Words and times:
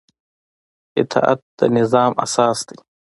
اطاعت 1.01 1.39
د 1.57 1.59
نظام 1.77 2.11
اساس 2.25 2.57
دی 2.67 2.77